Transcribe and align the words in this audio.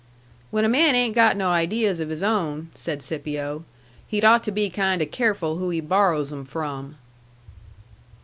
"When 0.49 0.65
a 0.65 0.67
man 0.67 0.95
ain't 0.95 1.13
got 1.13 1.37
no 1.37 1.49
ideas 1.49 1.99
of 1.99 2.09
his 2.09 2.23
own," 2.23 2.71
said 2.73 3.03
Scipio, 3.03 3.65
"he'd 4.07 4.25
ought 4.25 4.43
to 4.45 4.51
be 4.51 4.71
kind 4.71 4.99
o' 4.99 5.05
careful 5.05 5.57
who 5.57 5.69
he 5.69 5.79
borrows 5.79 6.33
'em 6.33 6.43
from." 6.43 6.95